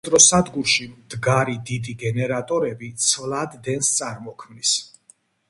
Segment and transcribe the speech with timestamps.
[0.01, 4.75] ელექტროსადგურში მდგარი დიდი გენერატორები ცვლად დენს წარმოქმნის.